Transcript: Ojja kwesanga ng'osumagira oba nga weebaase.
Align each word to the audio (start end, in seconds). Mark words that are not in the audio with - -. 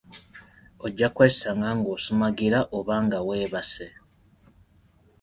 Ojja 0.85 1.07
kwesanga 1.15 1.69
ng'osumagira 1.77 2.59
oba 2.77 2.95
nga 3.03 3.19
weebaase. 3.27 3.87